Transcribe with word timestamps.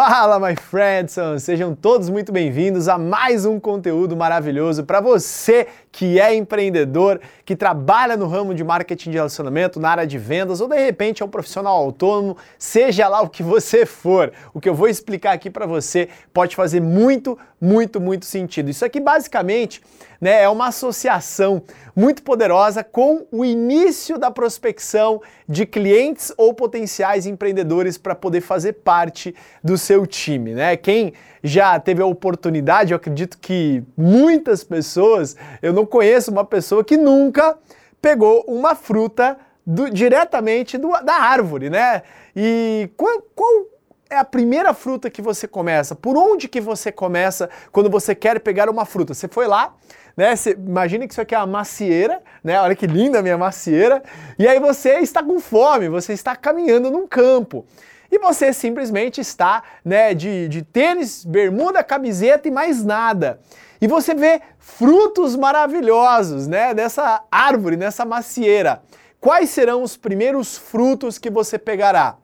Fala, 0.00 0.38
my 0.38 0.54
friends! 0.54 1.16
Sejam 1.40 1.74
todos 1.74 2.08
muito 2.08 2.30
bem-vindos 2.30 2.86
a 2.86 2.96
mais 2.96 3.44
um 3.44 3.58
conteúdo 3.58 4.16
maravilhoso 4.16 4.84
para 4.84 5.00
você 5.00 5.66
que 5.90 6.20
é 6.20 6.32
empreendedor, 6.36 7.20
que 7.44 7.56
trabalha 7.56 8.16
no 8.16 8.28
ramo 8.28 8.54
de 8.54 8.62
marketing 8.62 9.10
de 9.10 9.16
relacionamento, 9.16 9.80
na 9.80 9.90
área 9.90 10.06
de 10.06 10.16
vendas 10.16 10.60
ou 10.60 10.68
de 10.68 10.76
repente 10.76 11.20
é 11.20 11.26
um 11.26 11.28
profissional 11.28 11.76
autônomo, 11.76 12.36
seja 12.56 13.08
lá 13.08 13.20
o 13.22 13.28
que 13.28 13.42
você 13.42 13.84
for. 13.84 14.32
O 14.54 14.60
que 14.60 14.68
eu 14.68 14.74
vou 14.76 14.86
explicar 14.86 15.32
aqui 15.32 15.50
para 15.50 15.66
você 15.66 16.08
pode 16.32 16.54
fazer 16.54 16.80
muito, 16.80 17.36
muito, 17.60 18.00
muito 18.00 18.24
sentido. 18.24 18.70
Isso 18.70 18.84
aqui 18.84 19.00
basicamente 19.00 19.82
né, 20.20 20.42
é 20.42 20.48
uma 20.48 20.68
associação 20.68 21.62
muito 21.94 22.22
poderosa 22.22 22.84
com 22.84 23.26
o 23.30 23.44
início 23.44 24.18
da 24.18 24.30
prospecção 24.30 25.20
de 25.48 25.66
clientes 25.66 26.32
ou 26.36 26.54
potenciais 26.54 27.26
empreendedores 27.26 27.98
para 27.98 28.14
poder 28.14 28.40
fazer 28.40 28.74
parte 28.74 29.34
do 29.62 29.76
seu 29.76 30.06
time. 30.06 30.54
Né? 30.54 30.76
Quem 30.76 31.12
já 31.42 31.78
teve 31.78 32.02
a 32.02 32.06
oportunidade, 32.06 32.92
eu 32.92 32.96
acredito 32.96 33.38
que 33.38 33.82
muitas 33.96 34.64
pessoas, 34.64 35.36
eu 35.62 35.72
não 35.72 35.86
conheço 35.86 36.30
uma 36.30 36.44
pessoa 36.44 36.84
que 36.84 36.96
nunca 36.96 37.56
pegou 38.00 38.44
uma 38.46 38.74
fruta 38.74 39.36
do, 39.66 39.90
diretamente 39.90 40.78
do, 40.78 40.90
da 41.02 41.14
árvore, 41.14 41.68
né? 41.68 42.02
E 42.34 42.88
qual, 42.96 43.20
qual 43.34 43.66
é 44.10 44.16
a 44.16 44.24
primeira 44.24 44.72
fruta 44.72 45.10
que 45.10 45.20
você 45.20 45.46
começa? 45.46 45.94
Por 45.94 46.16
onde 46.16 46.48
que 46.48 46.60
você 46.60 46.90
começa 46.90 47.48
quando 47.70 47.90
você 47.90 48.14
quer 48.14 48.40
pegar 48.40 48.70
uma 48.70 48.84
fruta? 48.84 49.14
Você 49.14 49.28
foi 49.28 49.46
lá, 49.46 49.74
né? 50.16 50.34
Você, 50.34 50.50
imagina 50.50 51.06
que 51.06 51.12
isso 51.12 51.20
aqui 51.20 51.34
é 51.34 51.38
uma 51.38 51.46
macieira, 51.46 52.22
né? 52.42 52.60
Olha 52.60 52.74
que 52.74 52.86
linda 52.86 53.18
a 53.18 53.22
minha 53.22 53.38
macieira. 53.38 54.02
E 54.38 54.48
aí 54.48 54.58
você 54.58 54.98
está 54.98 55.22
com 55.22 55.38
fome, 55.40 55.88
você 55.88 56.12
está 56.12 56.34
caminhando 56.34 56.90
num 56.90 57.06
campo 57.06 57.66
e 58.10 58.18
você 58.18 58.52
simplesmente 58.52 59.20
está 59.20 59.62
né, 59.84 60.14
de, 60.14 60.48
de 60.48 60.62
tênis, 60.62 61.24
bermuda, 61.24 61.84
camiseta 61.84 62.48
e 62.48 62.50
mais 62.50 62.84
nada. 62.84 63.40
E 63.80 63.86
você 63.86 64.14
vê 64.14 64.40
frutos 64.58 65.36
maravilhosos 65.36 66.46
né, 66.46 66.74
dessa 66.74 67.22
árvore, 67.30 67.76
nessa 67.76 68.04
macieira. 68.04 68.82
Quais 69.20 69.50
serão 69.50 69.82
os 69.82 69.96
primeiros 69.96 70.56
frutos 70.56 71.18
que 71.18 71.30
você 71.30 71.58
pegará? 71.58 72.16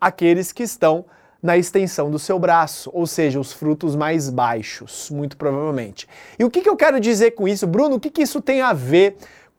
Aqueles 0.00 0.52
que 0.52 0.62
estão 0.62 1.04
na 1.42 1.56
extensão 1.56 2.10
do 2.10 2.18
seu 2.18 2.38
braço, 2.38 2.90
ou 2.92 3.06
seja, 3.06 3.38
os 3.38 3.52
frutos 3.52 3.94
mais 3.94 4.30
baixos, 4.30 5.10
muito 5.10 5.36
provavelmente. 5.36 6.08
E 6.38 6.44
o 6.44 6.50
que, 6.50 6.60
que 6.60 6.68
eu 6.68 6.76
quero 6.76 6.98
dizer 6.98 7.32
com 7.32 7.46
isso, 7.46 7.66
Bruno? 7.66 7.96
O 7.96 8.00
que, 8.00 8.10
que 8.10 8.22
isso 8.22 8.40
tem 8.40 8.62
a 8.62 8.72
ver 8.72 9.16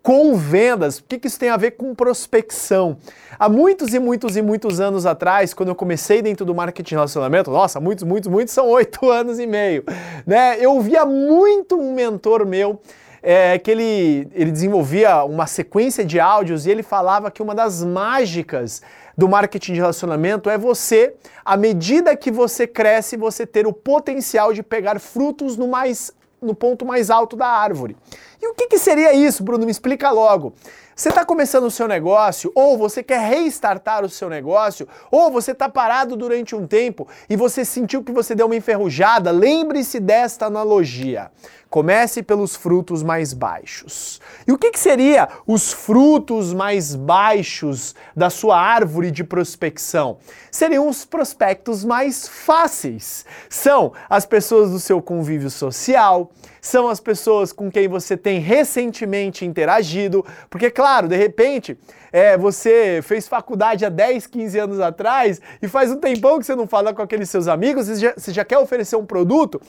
com 0.08 0.38
vendas. 0.38 1.00
O 1.00 1.03
que, 1.03 1.19
que 1.19 1.28
isso 1.28 1.38
tem 1.38 1.50
a 1.50 1.58
ver 1.58 1.72
com 1.72 1.94
prospecção? 1.94 2.95
Há 3.38 3.50
muitos 3.50 3.94
e 3.94 4.00
muitos 4.00 4.38
e 4.38 4.42
muitos 4.42 4.80
anos 4.80 5.06
atrás, 5.06 5.53
quando 5.53 5.67
eu 5.67 5.75
comecei 5.75 6.22
dentro 6.22 6.45
do 6.45 6.56
marketing 6.56 6.95
relacionamento, 6.95 7.52
nossa, 7.52 7.78
muitos, 7.81 8.06
muitos, 8.06 8.30
muitos, 8.30 8.53
são 8.53 8.69
oito 8.69 9.03
anos 9.12 9.38
e 9.38 9.45
meio, 9.45 9.84
né? 10.25 10.58
Eu 10.62 10.80
via 10.80 11.06
muito 11.06 11.78
um 11.78 11.94
mentor 11.94 12.45
meu 12.45 12.80
é, 13.22 13.58
que 13.58 13.72
ele, 13.72 14.28
ele 14.34 14.52
desenvolvia 14.52 15.23
uma 15.23 15.48
sequência 15.48 16.06
de 16.06 16.20
áudios 16.20 16.66
e 16.66 16.72
ele 16.72 16.84
falava 16.84 17.32
que 17.32 17.42
uma 17.42 17.56
das 17.56 17.84
mágicas 17.84 18.82
do 19.18 19.28
marketing 19.28 19.74
de 19.74 19.80
relacionamento 19.80 20.50
é 20.50 20.58
você, 20.58 21.16
à 21.44 21.58
medida 21.58 22.16
que 22.16 22.30
você 22.30 22.68
cresce, 22.68 23.18
você 23.18 23.46
ter 23.46 23.66
o 23.66 23.74
potencial 23.74 24.54
de 24.54 24.62
pegar 24.62 25.00
frutos 25.00 25.58
no 25.58 25.68
mais 25.68 26.16
no 26.40 26.54
ponto 26.54 26.86
mais 26.86 27.09
alto 27.09 27.36
da 27.36 27.48
árvore. 27.48 27.98
E 28.42 28.48
o 28.48 28.54
que, 28.54 28.68
que 28.68 28.78
seria 28.78 29.14
isso, 29.14 29.44
Bruno? 29.44 29.66
Me 29.66 29.72
explica 29.72 30.12
logo. 30.12 30.53
Você 30.98 31.09
está 31.09 31.24
começando 31.24 31.66
o 31.66 31.70
seu 31.70 31.88
negócio, 31.88 32.52
ou 32.56 32.75
você 32.75 33.03
quer 33.03 33.20
restartar 33.20 34.03
o 34.03 34.09
seu 34.09 34.28
negócio, 34.28 34.88
ou 35.12 35.31
você 35.31 35.52
está 35.52 35.70
parado 35.70 36.16
durante 36.16 36.56
um 36.56 36.66
tempo 36.66 37.08
e 37.30 37.36
você 37.36 37.64
sentiu 37.64 38.03
que 38.03 38.12
você 38.12 38.34
deu 38.34 38.47
uma 38.47 38.56
enferrujada. 38.56 39.30
Lembre-se 39.30 40.00
desta 40.00 40.47
analogia. 40.47 41.30
Comece 41.70 42.24
pelos 42.24 42.56
frutos 42.56 43.03
mais 43.03 43.34
baixos. 43.34 44.20
E 44.47 44.52
o 44.52 44.58
que, 44.58 44.72
que 44.72 44.80
seria 44.80 45.28
os 45.46 45.72
frutos 45.72 46.53
mais 46.53 46.96
baixos 46.96 47.94
da 48.16 48.31
sua 48.31 48.58
árvore 48.58 49.12
de 49.12 49.24
prospecção? 49.24 50.18
Seriam 50.50 50.88
os 50.88 51.03
prospectos 51.03 51.84
mais 51.84 52.28
fáceis. 52.28 53.26
São 53.50 53.92
as 54.09 54.26
pessoas 54.26 54.72
do 54.72 54.80
seu 54.80 55.02
convívio 55.02 55.50
social, 55.50 56.31
são 56.62 56.88
as 56.88 57.02
pessoas 57.02 57.52
com 57.52 57.70
quem 57.70 57.88
você 57.88 58.16
tem 58.28 58.40
recentemente 58.40 59.46
interagido, 59.46 60.26
porque, 60.50 60.70
claro, 60.70 61.08
de 61.08 61.16
repente, 61.16 61.78
é, 62.12 62.38
você 62.38 63.00
fez 63.02 63.26
faculdade 63.26 63.86
há 63.86 63.90
10, 63.90 64.28
15 64.28 64.60
anos 64.60 64.80
atrás 64.82 65.40
e 65.62 65.68
faz 65.70 65.90
um 65.92 65.96
tempão 65.96 66.38
que 66.38 66.46
você 66.46 66.54
não 66.54 66.68
fala 66.68 66.94
com 66.94 67.02
aqueles 67.02 67.30
seus 67.30 67.48
amigos, 67.48 67.88
você 67.88 67.96
já, 67.96 68.14
você 68.18 68.34
já 68.34 68.44
quer 68.44 68.58
oferecer 68.58 68.98
um 68.98 69.06
produto, 69.06 69.62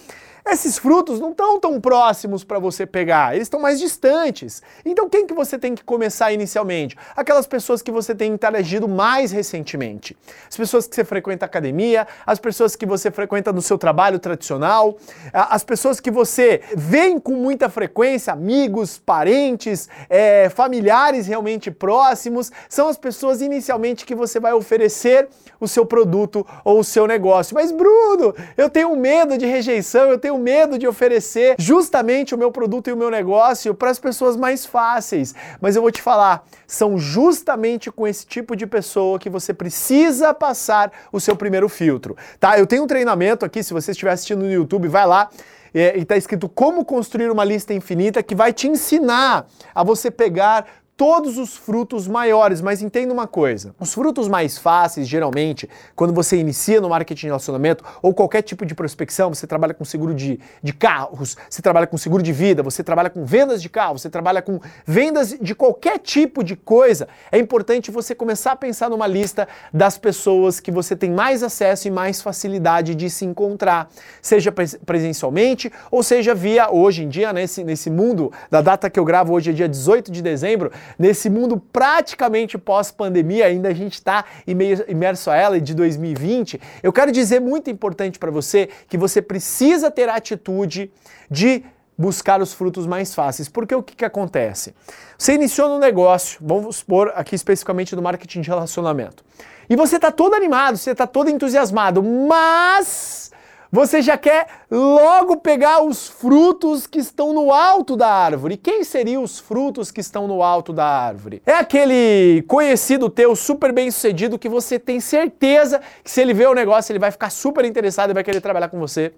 esses 0.51 0.79
frutos 0.79 1.21
não 1.21 1.31
estão 1.31 1.61
tão 1.61 1.81
próximos 1.81 2.43
para 2.43 2.59
você 2.59 2.87
pegar, 2.87 3.35
eles 3.35 3.47
estão 3.47 3.61
mais 3.61 3.79
distantes. 3.79 4.63
Então 4.85 5.09
quem 5.09 5.27
que 5.27 5.35
você 5.35 5.59
tem 5.59 5.75
que 5.75 5.85
começar 5.85 6.33
inicialmente? 6.33 6.97
Aquelas 7.15 7.47
pessoas 7.47 7.83
que 7.83 7.91
você 7.91 8.15
tem 8.15 8.33
interagido 8.33 8.89
mais 8.89 9.31
recentemente. 9.31 10.17
As 10.49 10.57
pessoas 10.57 10.87
que 10.87 10.95
você 10.95 11.05
frequenta 11.05 11.45
academia, 11.45 12.07
as 12.27 12.39
pessoas 12.39 12.75
que 12.75 12.87
você 12.87 13.11
frequenta 13.11 13.53
no 13.53 13.61
seu 13.61 13.77
trabalho 13.77 14.19
tradicional, 14.19 14.97
as 15.33 15.63
pessoas 15.65 16.01
que 16.01 16.11
você 16.11 16.63
vê 16.75 17.19
com 17.21 17.33
muita 17.33 17.69
frequência, 17.69 18.33
amigos, 18.49 18.97
parentes, 18.97 19.91
é, 20.09 20.49
familiares 20.49 21.27
realmente 21.27 21.71
próximos, 21.71 22.51
são 22.67 22.89
as 22.89 22.97
pessoas 22.97 23.43
inicialmente 23.43 24.07
que 24.07 24.15
você 24.15 24.41
vai 24.41 24.55
oferecer 24.55 25.29
o 25.61 25.69
seu 25.69 25.85
produto 25.85 26.47
ou 26.65 26.81
o 26.81 26.85
seu 26.85 27.07
negócio. 27.07 27.55
Mas 27.55 27.71
Bruno, 27.71 28.35
eu 28.57 28.71
tenho 28.71 28.97
medo 28.97 29.37
de 29.37 29.45
rejeição, 29.45 30.09
eu 30.09 30.19
tenho 30.19 30.39
medo 30.39 30.79
de 30.79 30.89
oferecer 30.89 31.57
justamente 31.59 32.35
o 32.35 32.39
meu 32.39 32.51
produto 32.51 32.89
e 32.89 32.93
o 32.93 32.97
meu 32.97 33.11
negócio 33.11 33.75
para 33.75 33.91
as 33.91 33.99
pessoas 33.99 34.35
mais 34.35 34.65
fáceis. 34.65 35.35
Mas 35.61 35.77
eu 35.77 35.83
vou 35.83 35.91
te 35.91 36.01
falar, 36.01 36.47
são 36.67 36.97
justamente 36.97 37.91
com 37.91 38.07
esse 38.07 38.25
tipo 38.25 38.57
de 38.57 38.67
pessoa 38.67 39.19
que 39.19 39.29
você 39.29 39.53
precisa 39.53 40.33
passar 40.33 40.91
o 41.13 41.21
seu 41.21 41.37
primeiro 41.37 41.69
filtro, 41.69 42.17
tá? 42.41 42.59
Eu 42.59 42.67
tenho 42.67 42.85
um 42.85 42.87
treinamento 42.87 43.45
aqui, 43.45 43.63
se 43.63 43.75
você 43.75 43.91
estiver 43.91 44.13
assistindo 44.13 44.41
no 44.41 44.51
YouTube, 44.51 44.89
vai 44.89 45.07
lá 45.07 45.29
é, 45.75 45.97
e 45.99 46.03
está 46.03 46.17
escrito 46.17 46.49
como 46.49 46.85
construir 46.85 47.31
uma 47.31 47.45
lista 47.45 47.75
infinita 47.75 48.23
que 48.23 48.35
vai 48.35 48.53
te 48.53 48.69
ensinar 48.69 49.47
a 49.75 49.83
você 49.83 50.11
pegar 50.11 50.67
todos 50.99 51.39
os 51.39 51.57
frutos 51.57 52.09
maiores, 52.09 52.61
mas 52.61 52.83
entenda 52.83 53.15
uma 53.15 53.29
coisa: 53.29 53.73
os 53.79 53.95
frutos 53.95 54.27
mais 54.27 54.59
fáceis, 54.59 55.07
geralmente, 55.07 55.71
quando 55.95 56.13
você 56.13 56.37
inicia 56.37 56.81
no 56.81 56.89
marketing 56.89 57.21
de 57.21 57.27
relacionamento 57.29 57.85
ou 58.03 58.13
qualquer 58.13 58.43
tipo 58.43 58.67
de 58.67 58.75
prospecção, 58.75 59.33
você 59.33 59.47
trabalha 59.47 59.73
com 59.73 59.85
seguro 59.85 60.13
de, 60.13 60.41
de 60.61 60.73
carros, 60.73 61.37
você 61.49 61.63
trabalha 61.63 61.87
com 61.87 61.97
seguro 61.97 62.21
de 62.21 62.33
vida, 62.33 62.65
você 62.65 62.83
trabalha 62.83 63.09
com 63.09 63.25
vendas 63.25 63.63
de 63.63 63.69
carro, 63.69 63.97
você 63.97 64.11
trabalha 64.11 64.43
com 64.43 64.59
vendas 64.85 65.37
de 65.41 65.55
qualquer 65.55 66.01
tipo 66.01 66.43
de 66.43 66.57
coisa, 66.57 67.07
é 67.31 67.39
importante 67.39 67.93
você 67.93 68.13
começar 68.13 68.53
a 68.53 68.57
pensar 68.57 68.91
numa 68.91 69.07
lista 69.07 69.47
das 69.73 69.97
pessoas 69.97 70.59
que 70.59 70.73
você 70.73 70.97
tem 70.97 71.13
mais 71.13 71.45
acesso 71.45 71.87
e 71.87 71.93
mais 71.93 72.21
facilidade 72.21 72.97
de 72.97 73.09
se 73.09 73.25
encontrar, 73.25 73.89
seja 74.21 74.53
presencialmente 74.85 75.71
ou 75.93 76.03
seja 76.03 76.35
via 76.35 76.73
hoje 76.73 77.05
em 77.05 77.09
dia, 77.09 77.33
nesse, 77.33 77.63
nesse 77.63 77.89
mundo, 77.89 78.33
da 78.51 78.61
data 78.61 78.91
que 78.91 78.99
eu 78.99 79.05
gravo 79.05 79.33
hoje 79.33 79.51
é 79.51 79.53
dia 79.53 79.69
18 79.69 80.11
de 80.11 80.21
dezembro, 80.21 80.73
nesse 80.99 81.29
mundo 81.29 81.59
praticamente 81.73 82.57
pós-pandemia, 82.57 83.47
ainda 83.47 83.69
a 83.69 83.75
gente 83.75 83.95
está 83.95 84.25
imerso 84.47 85.31
a 85.31 85.37
ela 85.37 85.61
de 85.61 85.75
2020, 85.75 86.61
eu 86.83 86.93
quero 86.93 87.11
dizer 87.11 87.41
muito 87.41 87.71
importante 87.71 88.19
para 88.19 88.31
você 88.31 88.69
que 88.89 88.97
você 88.97 89.21
precisa 89.21 89.91
ter 89.91 90.09
a 90.09 90.15
atitude 90.15 90.91
de 91.31 91.65
buscar 91.99 92.41
os 92.41 92.55
frutos 92.55 92.87
mais 92.87 93.13
fáceis. 93.13 93.49
Porque 93.49 93.75
o 93.75 93.83
que, 93.83 93.97
que 93.97 94.05
acontece? 94.05 94.73
Você 95.19 95.35
iniciou 95.35 95.69
no 95.69 95.79
negócio, 95.81 96.39
vamos 96.41 96.77
supor 96.77 97.13
aqui 97.17 97.35
especificamente 97.35 97.97
no 97.97 98.03
marketing 98.03 98.43
de 98.43 98.49
relacionamento, 98.49 99.25
e 99.69 99.77
você 99.77 99.97
está 99.97 100.11
todo 100.11 100.35
animado, 100.35 100.79
você 100.79 100.93
está 100.93 101.07
todo 101.07 101.29
entusiasmado, 101.29 102.03
mas 102.03 103.28
você 103.71 104.01
já 104.01 104.17
quer 104.17 104.47
logo 104.71 105.37
pegar 105.37 105.83
os 105.83 106.09
frutos 106.09 106.87
que 106.87 106.99
estão 106.99 107.33
no 107.33 107.53
alto 107.53 107.97
da 107.97 108.09
árvore. 108.09 108.57
Quem 108.57 108.83
seriam 108.85 109.23
os 109.23 109.39
frutos 109.39 109.91
que 109.91 110.01
estão 110.01 110.27
no 110.27 110.43
alto 110.43 110.73
da 110.73 110.87
árvore? 110.87 111.43
É 111.45 111.53
aquele 111.55 112.43
conhecido 112.49 113.11
teu 113.11 113.37
super 113.37 113.73
bem 113.73 113.91
sucedido 113.91 114.39
que 114.39 114.49
você 114.49 114.79
tem 114.79 115.01
certeza 115.01 115.81
que 116.03 116.11
se 116.11 116.21
ele 116.21 116.33
vê 116.33 116.47
o 116.47 116.55
negócio 116.55 116.93
ele 116.93 116.99
vai 116.99 117.11
ficar 117.11 117.31
super 117.31 117.65
interessado 117.65 118.11
e 118.11 118.15
vai 118.15 118.25
querer 118.25 118.41
trabalhar 118.41 118.69
com 118.69 118.79
você. 118.79 119.13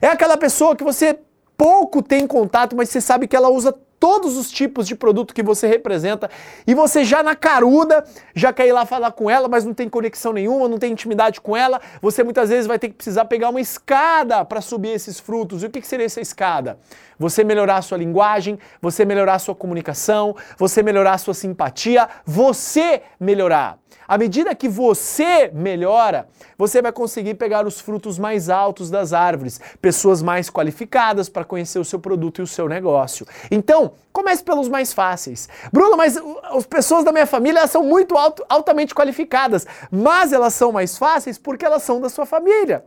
É 0.00 0.08
aquela 0.08 0.36
pessoa 0.36 0.76
que 0.76 0.84
você 0.84 1.18
pouco 1.56 2.02
tem 2.02 2.26
contato, 2.26 2.76
mas 2.76 2.88
você 2.88 3.00
sabe 3.00 3.26
que 3.26 3.36
ela 3.36 3.48
usa 3.48 3.74
todos 4.04 4.36
os 4.36 4.50
tipos 4.50 4.86
de 4.86 4.94
produto 4.94 5.32
que 5.32 5.42
você 5.42 5.66
representa 5.66 6.28
e 6.66 6.74
você 6.74 7.02
já 7.06 7.22
na 7.22 7.34
caruda 7.34 8.04
já 8.34 8.52
quer 8.52 8.66
ir 8.66 8.72
lá 8.72 8.84
falar 8.84 9.12
com 9.12 9.30
ela, 9.30 9.48
mas 9.48 9.64
não 9.64 9.72
tem 9.72 9.88
conexão 9.88 10.30
nenhuma, 10.30 10.68
não 10.68 10.76
tem 10.76 10.92
intimidade 10.92 11.40
com 11.40 11.56
ela, 11.56 11.80
você 12.02 12.22
muitas 12.22 12.50
vezes 12.50 12.66
vai 12.66 12.78
ter 12.78 12.90
que 12.90 12.96
precisar 12.96 13.24
pegar 13.24 13.48
uma 13.48 13.62
escada 13.62 14.44
para 14.44 14.60
subir 14.60 14.90
esses 14.90 15.18
frutos. 15.18 15.62
E 15.62 15.66
o 15.66 15.70
que, 15.70 15.80
que 15.80 15.86
seria 15.86 16.04
essa 16.04 16.20
escada? 16.20 16.78
Você 17.18 17.42
melhorar 17.42 17.78
a 17.78 17.82
sua 17.82 17.96
linguagem, 17.96 18.58
você 18.78 19.06
melhorar 19.06 19.36
a 19.36 19.38
sua 19.38 19.54
comunicação, 19.54 20.36
você 20.58 20.82
melhorar 20.82 21.14
a 21.14 21.18
sua 21.18 21.32
simpatia, 21.32 22.06
você 22.26 23.00
melhorar. 23.18 23.78
À 24.06 24.18
medida 24.18 24.54
que 24.54 24.68
você 24.68 25.50
melhora, 25.52 26.28
você 26.58 26.82
vai 26.82 26.92
conseguir 26.92 27.34
pegar 27.34 27.66
os 27.66 27.80
frutos 27.80 28.18
mais 28.18 28.50
altos 28.50 28.90
das 28.90 29.12
árvores, 29.12 29.60
pessoas 29.80 30.22
mais 30.22 30.50
qualificadas 30.50 31.28
para 31.28 31.44
conhecer 31.44 31.78
o 31.78 31.84
seu 31.84 31.98
produto 31.98 32.40
e 32.40 32.42
o 32.42 32.46
seu 32.46 32.68
negócio. 32.68 33.26
Então, 33.50 33.93
comece 34.12 34.42
pelos 34.42 34.68
mais 34.68 34.92
fáceis. 34.92 35.48
Bruno, 35.72 35.96
mas 35.96 36.16
as 36.44 36.66
pessoas 36.66 37.04
da 37.04 37.12
minha 37.12 37.26
família 37.26 37.66
são 37.66 37.82
muito 37.82 38.16
alto, 38.16 38.44
altamente 38.48 38.94
qualificadas, 38.94 39.66
mas 39.90 40.32
elas 40.32 40.54
são 40.54 40.72
mais 40.72 40.96
fáceis 40.96 41.38
porque 41.38 41.64
elas 41.64 41.82
são 41.82 42.00
da 42.00 42.08
sua 42.08 42.24
família. 42.24 42.84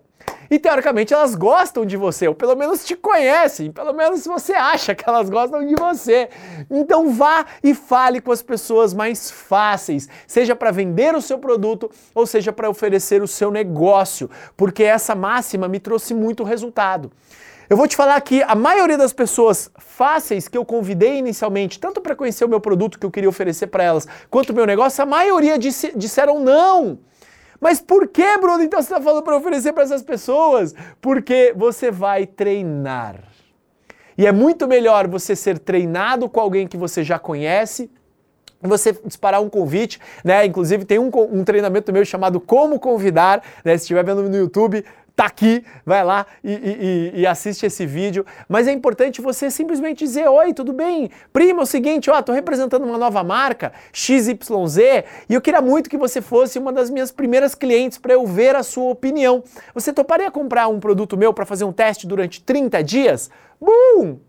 E 0.50 0.58
teoricamente 0.58 1.14
elas 1.14 1.36
gostam 1.36 1.86
de 1.86 1.98
você, 1.98 2.28
ou 2.28 2.34
pelo 2.34 2.56
menos 2.56 2.86
te 2.86 2.96
conhecem, 2.96 3.72
pelo 3.72 3.94
menos 3.94 4.26
você 4.26 4.54
acha 4.54 4.96
que 4.96 5.08
elas 5.08 5.30
gostam 5.30 5.66
de 5.66 5.76
você. 5.76 6.30
Então 6.72 7.12
vá 7.12 7.46
e 7.62 7.74
fale 7.74 8.22
com 8.22 8.32
as 8.32 8.42
pessoas 8.42 8.94
mais 8.94 9.30
fáceis, 9.30 10.08
seja 10.26 10.56
para 10.56 10.72
vender 10.72 11.14
o 11.16 11.22
seu 11.22 11.38
produto 11.38 11.92
ou 12.16 12.26
seja 12.26 12.54
para 12.54 12.70
oferecer 12.70 13.22
o 13.22 13.28
seu 13.28 13.52
negócio, 13.52 14.30
porque 14.56 14.84
essa 14.84 15.14
máxima 15.14 15.68
me 15.68 15.80
trouxe 15.80 16.14
muito 16.14 16.44
resultado. 16.44 17.12
Eu 17.70 17.76
vou 17.76 17.88
te 17.88 17.96
falar 17.96 18.20
que 18.22 18.42
a 18.44 18.56
maioria 18.56 18.98
das 18.98 19.12
pessoas 19.12 19.70
fáceis 19.78 20.48
que 20.48 20.58
eu 20.58 20.64
convidei 20.64 21.18
inicialmente, 21.18 21.80
tanto 21.80 22.00
para 22.00 22.16
conhecer 22.16 22.46
o 22.46 22.50
meu 22.50 22.62
produto 22.62 22.98
que 22.98 23.06
eu 23.06 23.12
queria 23.12 23.28
oferecer 23.28 23.68
para 23.68 23.84
elas, 23.84 24.08
quanto 24.30 24.52
o 24.52 24.54
meu 24.54 24.66
negócio, 24.66 25.04
a 25.04 25.06
maioria 25.06 25.60
disse, 25.60 25.92
disseram 25.96 26.40
não. 26.40 27.00
Mas 27.60 27.82
por 27.82 28.08
que, 28.08 28.38
Bruno, 28.38 28.64
então 28.64 28.82
você 28.82 28.94
está 28.94 29.02
falando 29.02 29.24
para 29.24 29.36
oferecer 29.36 29.74
para 29.74 29.84
essas 29.84 30.02
pessoas? 30.02 30.74
Porque 31.02 31.54
você 31.58 31.92
vai 31.92 32.26
treinar. 32.26 33.24
E 34.18 34.26
é 34.26 34.32
muito 34.32 34.68
melhor 34.68 35.08
você 35.08 35.36
ser 35.36 35.60
treinado 35.60 36.30
com 36.30 36.40
alguém 36.40 36.68
que 36.68 36.78
você 36.78 37.04
já 37.04 37.20
conhece 37.20 37.90
você 38.62 38.92
disparar 39.06 39.42
um 39.42 39.50
convite, 39.50 40.00
né? 40.24 40.46
Inclusive 40.46 40.84
tem 40.84 40.98
um, 40.98 41.12
um 41.32 41.44
treinamento 41.44 41.94
meu 41.94 42.04
chamado 42.04 42.40
Como 42.40 42.80
Convidar, 42.80 43.44
né? 43.64 43.78
Se 43.78 43.84
estiver 43.84 44.04
vendo 44.04 44.24
no 44.24 44.36
YouTube, 44.36 44.84
tá 45.18 45.26
aqui, 45.26 45.66
vai 45.84 46.06
lá 46.06 46.28
e, 46.44 46.54
e, 46.54 47.22
e, 47.22 47.28
assiste 47.28 47.66
esse 47.66 47.88
vídeo. 47.88 48.24
Mas 48.48 48.68
é 48.68 48.72
importante 48.72 49.20
você 49.20 49.50
simplesmente 49.50 50.06
dizer: 50.06 50.30
Oi, 50.30 50.54
tudo 50.54 50.72
bem? 50.72 51.10
Prima, 51.34 51.62
é 51.62 51.64
o 51.64 51.66
seguinte, 51.66 52.10
ó, 52.12 52.22
tô 52.22 52.32
representando 52.32 52.86
uma 52.86 53.00
nova 53.00 53.24
marca, 53.24 53.74
XYZ, 53.92 54.78
e 55.28 55.34
eu 55.34 55.42
queria 55.42 55.60
muito 55.60 55.90
que 55.90 55.98
você 55.98 56.22
fosse 56.22 56.60
uma 56.60 56.72
das 56.72 56.92
minhas 56.92 57.12
primeiras 57.12 57.56
clientes 57.56 57.98
para 57.98 58.14
eu 58.14 58.28
ver 58.28 58.56
a 58.56 58.62
sua 58.62 58.92
opinião. 58.92 59.44
Você 59.74 59.92
toparia 59.92 60.30
comprar 60.30 60.68
um 60.68 60.80
produto 60.80 61.18
meu 61.18 61.34
para 61.34 61.48
fazer 61.48 61.64
um 61.64 61.74
teste 61.74 62.06
durante 62.06 62.44
30 62.44 62.84
dias? 62.84 63.32
Bum! 63.60 64.27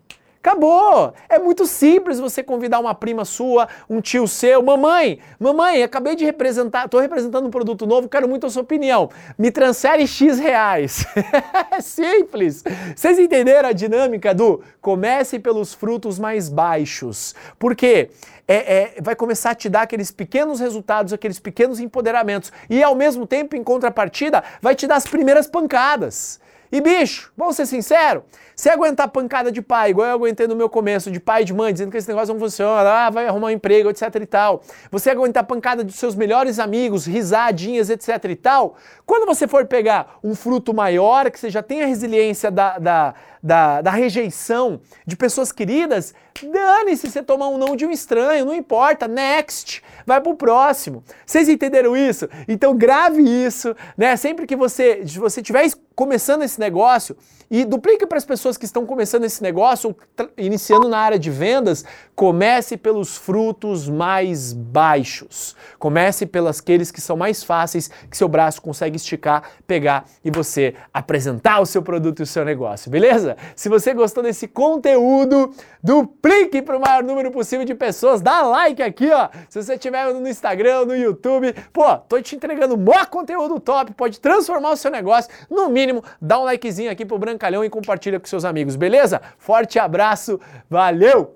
Acabou! 0.48 1.12
É 1.28 1.38
muito 1.38 1.66
simples 1.66 2.18
você 2.18 2.42
convidar 2.42 2.80
uma 2.80 2.94
prima 2.94 3.22
sua, 3.26 3.68
um 3.88 4.00
tio 4.00 4.26
seu, 4.26 4.62
mamãe, 4.62 5.18
mamãe, 5.38 5.82
acabei 5.82 6.16
de 6.16 6.24
representar, 6.24 6.86
estou 6.86 7.00
representando 7.00 7.46
um 7.46 7.50
produto 7.50 7.86
novo, 7.86 8.08
quero 8.08 8.26
muito 8.26 8.46
a 8.46 8.50
sua 8.50 8.62
opinião. 8.62 9.10
Me 9.36 9.50
transfere 9.50 10.06
X 10.06 10.38
reais. 10.38 11.04
é 11.70 11.82
simples. 11.82 12.64
Vocês 12.96 13.18
entenderam 13.18 13.68
a 13.68 13.72
dinâmica 13.72 14.32
do 14.32 14.62
comece 14.80 15.38
pelos 15.38 15.74
frutos 15.74 16.18
mais 16.18 16.48
baixos? 16.48 17.34
Porque 17.58 18.08
é, 18.48 18.54
é, 18.56 18.94
vai 19.02 19.14
começar 19.14 19.50
a 19.50 19.54
te 19.54 19.68
dar 19.68 19.82
aqueles 19.82 20.10
pequenos 20.10 20.60
resultados, 20.60 21.12
aqueles 21.12 21.38
pequenos 21.38 21.78
empoderamentos. 21.78 22.50
E 22.70 22.82
ao 22.82 22.94
mesmo 22.94 23.26
tempo, 23.26 23.54
em 23.54 23.62
contrapartida, 23.62 24.42
vai 24.62 24.74
te 24.74 24.86
dar 24.86 24.96
as 24.96 25.06
primeiras 25.06 25.46
pancadas. 25.46 26.40
E 26.70 26.80
bicho, 26.80 27.32
vamos 27.36 27.56
ser 27.56 27.66
sincero, 27.66 28.24
se 28.54 28.68
aguentar 28.68 29.08
pancada 29.08 29.50
de 29.50 29.62
pai, 29.62 29.90
igual 29.90 30.08
eu 30.08 30.14
aguentei 30.14 30.46
no 30.46 30.54
meu 30.54 30.68
começo, 30.68 31.10
de 31.10 31.18
pai 31.18 31.42
e 31.42 31.44
de 31.44 31.54
mãe, 31.54 31.72
dizendo 31.72 31.90
que 31.90 31.96
esse 31.96 32.08
negócio 32.08 32.34
não 32.34 32.40
funciona, 32.40 33.06
ah, 33.06 33.10
vai 33.10 33.26
arrumar 33.26 33.46
um 33.46 33.50
emprego, 33.50 33.88
etc 33.88 34.14
e 34.20 34.26
tal. 34.26 34.62
Você 34.90 35.10
aguentar 35.10 35.44
pancada 35.44 35.82
dos 35.82 35.94
seus 35.94 36.14
melhores 36.14 36.58
amigos, 36.58 37.06
risadinhas, 37.06 37.88
etc 37.88 38.22
e 38.24 38.36
tal. 38.36 38.76
Quando 39.06 39.24
você 39.26 39.48
for 39.48 39.64
pegar 39.66 40.18
um 40.22 40.34
fruto 40.34 40.74
maior, 40.74 41.30
que 41.30 41.38
você 41.38 41.48
já 41.48 41.62
tenha 41.62 41.86
resiliência 41.86 42.50
da, 42.50 42.78
da, 42.78 43.14
da, 43.42 43.80
da 43.80 43.90
rejeição 43.90 44.80
de 45.06 45.16
pessoas 45.16 45.50
queridas, 45.52 46.12
dane-se 46.42 47.08
você 47.10 47.22
tomar 47.22 47.48
um 47.48 47.56
não 47.56 47.74
de 47.74 47.86
um 47.86 47.90
estranho, 47.90 48.44
não 48.44 48.54
importa, 48.54 49.08
next, 49.08 49.82
vai 50.04 50.20
pro 50.20 50.34
próximo. 50.34 51.02
Vocês 51.24 51.48
entenderam 51.48 51.96
isso? 51.96 52.28
Então 52.46 52.76
grave 52.76 53.22
isso, 53.22 53.74
né? 53.96 54.16
Sempre 54.16 54.46
que 54.46 54.56
você, 54.56 55.02
você 55.04 55.40
estiver 55.40 55.64
começando 55.98 56.44
esse 56.44 56.60
negócio 56.60 57.16
e 57.50 57.64
duplique 57.64 58.06
para 58.06 58.18
as 58.18 58.24
pessoas 58.24 58.56
que 58.56 58.64
estão 58.64 58.86
começando 58.86 59.24
esse 59.24 59.42
negócio, 59.42 59.96
iniciando 60.36 60.88
na 60.88 60.98
área 60.98 61.18
de 61.18 61.28
vendas, 61.28 61.84
comece 62.14 62.76
pelos 62.76 63.16
frutos 63.16 63.88
mais 63.88 64.52
baixos. 64.52 65.56
Comece 65.76 66.26
pelas 66.26 66.60
aqueles 66.60 66.92
que 66.92 67.00
são 67.00 67.16
mais 67.16 67.42
fáceis, 67.42 67.90
que 68.08 68.16
seu 68.16 68.28
braço 68.28 68.62
consegue 68.62 68.96
esticar, 68.96 69.42
pegar 69.66 70.04
e 70.24 70.30
você 70.30 70.74
apresentar 70.92 71.60
o 71.60 71.66
seu 71.66 71.82
produto 71.82 72.20
e 72.20 72.22
o 72.22 72.26
seu 72.26 72.44
negócio, 72.44 72.90
beleza? 72.90 73.36
Se 73.56 73.68
você 73.68 73.92
gostou 73.92 74.22
desse 74.22 74.46
conteúdo, 74.46 75.52
duplique 75.82 76.62
para 76.62 76.76
o 76.76 76.80
maior 76.80 77.02
número 77.02 77.30
possível 77.30 77.64
de 77.64 77.74
pessoas, 77.74 78.20
dá 78.20 78.42
like 78.42 78.82
aqui, 78.82 79.10
ó. 79.10 79.30
Se 79.48 79.60
você 79.60 79.74
estiver 79.74 80.12
no 80.12 80.28
Instagram, 80.28 80.84
no 80.84 80.94
YouTube, 80.94 81.54
pô, 81.72 81.96
tô 81.96 82.20
te 82.20 82.36
entregando 82.36 82.76
maior 82.76 83.06
conteúdo 83.06 83.58
top, 83.58 83.94
pode 83.94 84.20
transformar 84.20 84.72
o 84.72 84.76
seu 84.76 84.90
negócio, 84.90 85.30
no 85.50 85.68
mínimo 85.70 85.87
mínimo, 85.88 86.04
dá 86.20 86.38
um 86.38 86.44
likezinho 86.44 86.90
aqui 86.90 87.04
pro 87.04 87.18
Brancalhão 87.18 87.64
e 87.64 87.70
compartilha 87.70 88.20
com 88.20 88.26
seus 88.26 88.44
amigos, 88.44 88.76
beleza? 88.76 89.20
Forte 89.38 89.78
abraço, 89.78 90.38
valeu! 90.68 91.34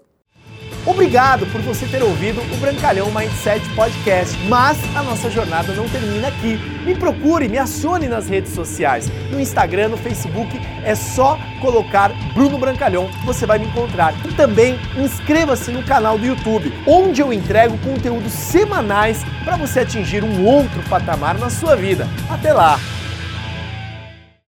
Obrigado 0.85 1.47
por 1.47 1.61
você 1.61 1.87
ter 1.87 2.03
ouvido 2.03 2.41
o 2.41 2.57
Brancalhão 2.57 3.09
Mindset 3.13 3.65
Podcast. 3.77 4.37
Mas 4.49 4.77
a 4.97 5.03
nossa 5.05 5.31
jornada 5.31 5.73
não 5.75 5.89
termina 5.89 6.27
aqui. 6.27 6.59
Me 6.85 6.93
procure, 6.97 7.49
me 7.49 7.57
acione 7.57 8.09
nas 8.09 8.29
redes 8.29 8.53
sociais. 8.53 9.09
No 9.31 9.41
Instagram, 9.41 9.91
no 9.91 9.97
Facebook, 9.97 10.61
é 10.85 10.97
só 10.97 11.39
colocar 11.61 12.11
Bruno 12.35 12.59
Brancalhão, 12.59 13.09
você 13.25 13.47
vai 13.47 13.61
me 13.61 13.67
encontrar. 13.67 14.13
E 14.27 14.35
também 14.35 14.77
inscreva-se 14.97 15.71
no 15.71 15.85
canal 15.85 16.19
do 16.19 16.27
YouTube, 16.27 16.73
onde 16.85 17.23
eu 17.23 17.33
entrego 17.33 17.79
conteúdos 17.79 18.33
semanais 18.33 19.23
para 19.45 19.57
você 19.57 19.81
atingir 19.81 20.25
um 20.25 20.45
outro 20.45 20.83
patamar 20.89 21.39
na 21.39 21.49
sua 21.49 21.77
vida. 21.77 22.09
Até 22.29 22.53
lá! 22.53 22.77